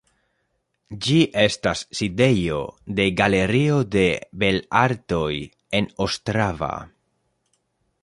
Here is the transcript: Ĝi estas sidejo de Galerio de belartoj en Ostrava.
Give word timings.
Ĝi 1.07 1.17
estas 1.41 1.83
sidejo 1.99 2.57
de 3.01 3.07
Galerio 3.21 3.77
de 3.99 4.09
belartoj 4.45 5.31
en 5.81 5.93
Ostrava. 6.09 6.77